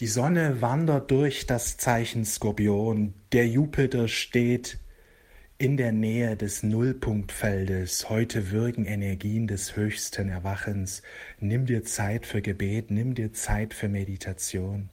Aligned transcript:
Die 0.00 0.08
Sonne 0.08 0.60
wandert 0.60 1.12
durch 1.12 1.46
das 1.46 1.76
Zeichen 1.76 2.24
Skorpion, 2.24 3.14
der 3.30 3.46
Jupiter 3.46 4.08
steht 4.08 4.78
in 5.56 5.76
der 5.76 5.92
Nähe 5.92 6.36
des 6.36 6.64
Nullpunktfeldes. 6.64 8.10
Heute 8.10 8.50
wirken 8.50 8.86
Energien 8.86 9.46
des 9.46 9.76
höchsten 9.76 10.30
Erwachens. 10.30 11.02
Nimm 11.38 11.66
dir 11.66 11.84
Zeit 11.84 12.26
für 12.26 12.42
Gebet, 12.42 12.90
nimm 12.90 13.14
dir 13.14 13.32
Zeit 13.32 13.72
für 13.72 13.88
Meditation. 13.88 14.90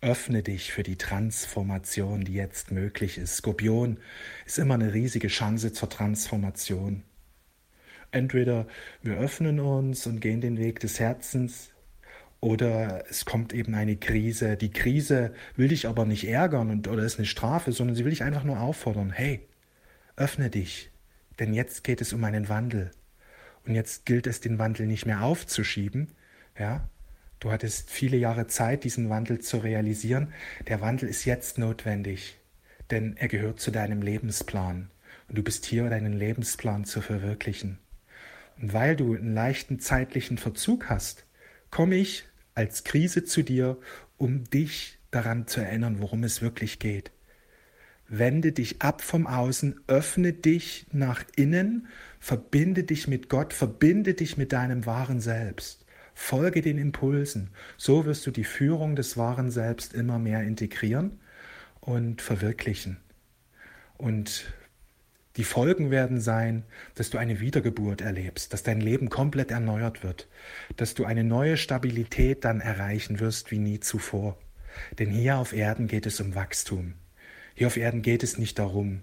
Öffne 0.00 0.42
dich 0.42 0.72
für 0.72 0.82
die 0.82 0.96
Transformation, 0.96 2.24
die 2.24 2.32
jetzt 2.32 2.70
möglich 2.70 3.18
ist. 3.18 3.36
Skorpion 3.36 3.98
ist 4.46 4.58
immer 4.58 4.74
eine 4.74 4.94
riesige 4.94 5.28
Chance 5.28 5.74
zur 5.74 5.90
Transformation. 5.90 7.02
Entweder 8.10 8.66
wir 9.02 9.18
öffnen 9.18 9.60
uns 9.60 10.06
und 10.06 10.20
gehen 10.20 10.40
den 10.40 10.56
Weg 10.56 10.80
des 10.80 10.98
Herzens, 10.98 11.72
oder 12.40 13.04
es 13.08 13.24
kommt 13.24 13.52
eben 13.52 13.74
eine 13.74 13.96
Krise. 13.96 14.56
Die 14.56 14.70
Krise 14.70 15.32
will 15.56 15.68
dich 15.68 15.88
aber 15.88 16.04
nicht 16.04 16.28
ärgern 16.28 16.70
und, 16.70 16.88
oder 16.88 17.02
ist 17.02 17.18
eine 17.18 17.26
Strafe, 17.26 17.72
sondern 17.72 17.96
sie 17.96 18.04
will 18.04 18.10
dich 18.10 18.22
einfach 18.22 18.44
nur 18.44 18.60
auffordern. 18.60 19.10
Hey, 19.10 19.46
öffne 20.16 20.50
dich, 20.50 20.90
denn 21.38 21.54
jetzt 21.54 21.84
geht 21.84 22.00
es 22.00 22.12
um 22.12 22.22
einen 22.24 22.48
Wandel. 22.48 22.90
Und 23.66 23.74
jetzt 23.74 24.06
gilt 24.06 24.26
es, 24.26 24.40
den 24.40 24.58
Wandel 24.58 24.86
nicht 24.86 25.06
mehr 25.06 25.22
aufzuschieben. 25.22 26.12
Ja, 26.58 26.88
du 27.40 27.50
hattest 27.50 27.90
viele 27.90 28.16
Jahre 28.16 28.46
Zeit, 28.46 28.84
diesen 28.84 29.10
Wandel 29.10 29.40
zu 29.40 29.58
realisieren. 29.58 30.32
Der 30.68 30.80
Wandel 30.80 31.08
ist 31.08 31.24
jetzt 31.24 31.58
notwendig, 31.58 32.38
denn 32.90 33.16
er 33.16 33.28
gehört 33.28 33.60
zu 33.60 33.70
deinem 33.70 34.02
Lebensplan. 34.02 34.90
Und 35.28 35.38
du 35.38 35.42
bist 35.42 35.66
hier, 35.66 35.90
deinen 35.90 36.12
Lebensplan 36.12 36.84
zu 36.84 37.00
verwirklichen. 37.00 37.78
Und 38.60 38.72
weil 38.72 38.94
du 38.96 39.14
einen 39.14 39.34
leichten 39.34 39.80
zeitlichen 39.80 40.38
Verzug 40.38 40.88
hast, 40.88 41.25
komme 41.70 41.96
ich 41.96 42.24
als 42.54 42.84
Krise 42.84 43.24
zu 43.24 43.42
dir, 43.42 43.78
um 44.16 44.44
dich 44.44 44.98
daran 45.10 45.46
zu 45.46 45.60
erinnern, 45.60 46.00
worum 46.00 46.24
es 46.24 46.42
wirklich 46.42 46.78
geht. 46.78 47.10
Wende 48.08 48.52
dich 48.52 48.82
ab 48.82 49.02
vom 49.02 49.26
Außen, 49.26 49.80
öffne 49.88 50.32
dich 50.32 50.86
nach 50.92 51.24
innen, 51.34 51.88
verbinde 52.20 52.84
dich 52.84 53.08
mit 53.08 53.28
Gott, 53.28 53.52
verbinde 53.52 54.14
dich 54.14 54.36
mit 54.36 54.52
deinem 54.52 54.86
wahren 54.86 55.20
Selbst. 55.20 55.84
Folge 56.14 56.62
den 56.62 56.78
Impulsen. 56.78 57.50
So 57.76 58.06
wirst 58.06 58.26
du 58.26 58.30
die 58.30 58.44
Führung 58.44 58.96
des 58.96 59.16
wahren 59.16 59.50
Selbst 59.50 59.92
immer 59.92 60.18
mehr 60.18 60.42
integrieren 60.42 61.18
und 61.80 62.22
verwirklichen. 62.22 62.98
Und 63.98 64.52
die 65.36 65.44
Folgen 65.44 65.90
werden 65.90 66.20
sein, 66.20 66.64
dass 66.94 67.10
du 67.10 67.18
eine 67.18 67.40
Wiedergeburt 67.40 68.00
erlebst, 68.00 68.52
dass 68.52 68.62
dein 68.62 68.80
Leben 68.80 69.10
komplett 69.10 69.50
erneuert 69.50 70.02
wird, 70.02 70.28
dass 70.76 70.94
du 70.94 71.04
eine 71.04 71.24
neue 71.24 71.56
Stabilität 71.56 72.44
dann 72.44 72.60
erreichen 72.60 73.20
wirst 73.20 73.50
wie 73.50 73.58
nie 73.58 73.80
zuvor. 73.80 74.38
Denn 74.98 75.10
hier 75.10 75.36
auf 75.36 75.52
Erden 75.52 75.88
geht 75.88 76.06
es 76.06 76.20
um 76.20 76.34
Wachstum. 76.34 76.94
Hier 77.54 77.66
auf 77.66 77.76
Erden 77.76 78.02
geht 78.02 78.22
es 78.22 78.38
nicht 78.38 78.58
darum, 78.58 79.00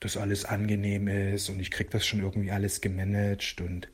dass 0.00 0.16
alles 0.16 0.44
angenehm 0.44 1.08
ist 1.08 1.48
und 1.48 1.60
ich 1.60 1.70
krieg 1.70 1.90
das 1.90 2.06
schon 2.06 2.20
irgendwie 2.20 2.50
alles 2.50 2.80
gemanagt 2.80 3.60
und 3.60 3.88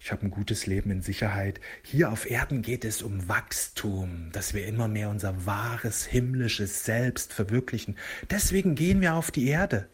ich 0.00 0.12
habe 0.12 0.26
ein 0.26 0.30
gutes 0.30 0.66
Leben 0.66 0.90
in 0.90 1.02
Sicherheit. 1.02 1.60
Hier 1.82 2.12
auf 2.12 2.30
Erden 2.30 2.62
geht 2.62 2.84
es 2.84 3.02
um 3.02 3.28
Wachstum, 3.28 4.30
dass 4.32 4.54
wir 4.54 4.66
immer 4.66 4.86
mehr 4.86 5.10
unser 5.10 5.44
wahres 5.44 6.06
himmlisches 6.06 6.84
Selbst 6.84 7.32
verwirklichen. 7.32 7.96
Deswegen 8.30 8.74
gehen 8.76 9.00
wir 9.00 9.14
auf 9.14 9.30
die 9.30 9.48
Erde. 9.48 9.88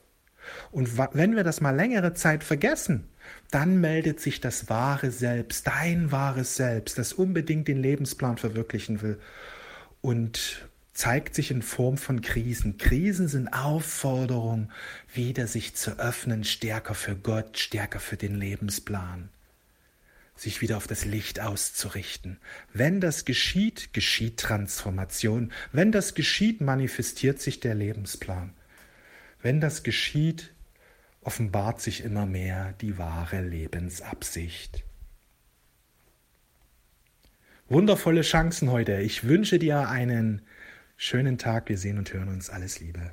Und 0.70 0.97
wenn 0.97 1.37
wir 1.37 1.45
das 1.45 1.61
mal 1.61 1.75
längere 1.75 2.14
Zeit 2.14 2.45
vergessen, 2.45 3.09
dann 3.50 3.81
meldet 3.81 4.20
sich 4.20 4.41
das 4.41 4.69
wahre 4.69 5.11
Selbst, 5.11 5.67
dein 5.67 6.12
wahres 6.12 6.56
Selbst, 6.56 6.98
das 6.98 7.12
unbedingt 7.12 7.69
den 7.69 7.81
Lebensplan 7.81 8.36
verwirklichen 8.36 9.03
will 9.03 9.19
und 10.01 10.69
zeigt 10.92 11.34
sich 11.34 11.51
in 11.51 11.62
Form 11.62 11.98
von 11.98 12.20
Krisen. 12.20 12.78
Krisen 12.78 13.28
sind 13.28 13.48
Aufforderungen, 13.48 14.70
wieder 15.12 15.47
sich 15.47 15.75
zu 15.75 15.98
öffnen, 15.98 16.45
stärker 16.45 16.95
für 16.95 17.17
Gott, 17.17 17.58
stärker 17.58 18.01
für 18.01 18.17
den 18.17 18.36
Lebensplan, 18.36 19.29
sich 20.36 20.61
wieder 20.61 20.77
auf 20.77 20.86
das 20.86 21.05
Licht 21.05 21.40
auszurichten. 21.40 22.39
Wenn 22.73 23.01
das 23.01 23.24
geschieht, 23.24 23.92
geschieht 23.92 24.39
Transformation. 24.39 25.52
Wenn 25.73 25.90
das 25.90 26.14
geschieht, 26.14 26.61
manifestiert 26.61 27.40
sich 27.40 27.61
der 27.61 27.74
Lebensplan. 27.74 28.52
Wenn 29.45 29.61
das 29.61 29.83
geschieht, 29.83 30.55
offenbart 31.21 31.79
sich 31.79 32.03
immer 32.03 32.25
mehr 32.25 32.73
die 32.81 32.97
wahre 32.97 33.43
Lebensabsicht. 33.43 34.85
Wundervolle 37.69 38.23
Chancen 38.23 38.71
heute. 38.71 39.03
Ich 39.03 39.25
wünsche 39.25 39.59
dir 39.59 39.91
einen 39.91 40.41
schönen 40.97 41.37
Tag. 41.37 41.69
Wir 41.69 41.77
sehen 41.77 41.99
und 41.99 42.11
hören 42.15 42.29
uns. 42.29 42.49
Alles 42.49 42.81
Liebe. 42.81 43.13